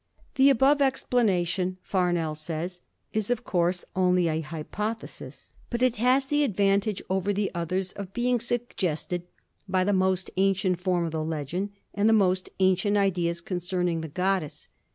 [0.33, 2.81] The above explanation, Farnell says,
[3.13, 8.11] is, of course, only a hypothesis, but it has the advantage over the others of
[8.11, 9.27] being suggested
[9.69, 14.07] by the most ancient form of the legend and the most ancient ideas concerning the
[14.07, 14.69] goddess.